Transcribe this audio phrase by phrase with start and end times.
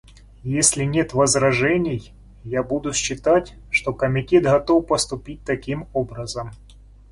[0.55, 2.11] Если нет возражений,
[2.43, 6.49] я буду считать, что Комитет готов поступить таким образом.